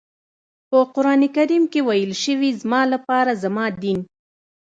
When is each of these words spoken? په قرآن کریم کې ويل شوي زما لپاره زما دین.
په 0.69 0.77
قرآن 0.93 1.21
کریم 1.35 1.63
کې 1.71 1.79
ويل 1.87 2.11
شوي 2.23 2.49
زما 2.61 2.81
لپاره 2.93 3.31
زما 3.43 3.65
دین. 3.81 3.99